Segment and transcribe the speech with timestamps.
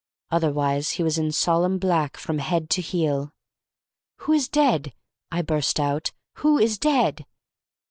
[0.31, 3.35] Otherwise he was in solemn black from head to heel.
[4.25, 4.93] "Who is dead?"
[5.31, 6.11] I burst out.
[6.37, 7.23] "Who is dead?"